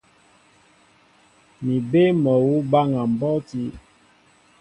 Mi 1.63 1.75
bé 1.89 2.03
mol 2.21 2.33
awǔ 2.43 2.55
baŋa 2.71 3.01
mbɔ́ti. 3.13 3.63